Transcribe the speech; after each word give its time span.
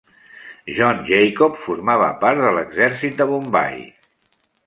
John 0.77 1.01
Jacob 1.09 1.59
formava 1.65 2.09
part 2.25 2.43
de 2.45 2.55
l'exèrcit 2.57 3.21
de 3.23 3.27
Bombai. 3.33 3.77